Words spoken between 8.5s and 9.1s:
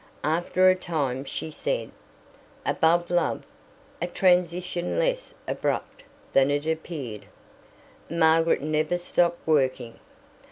never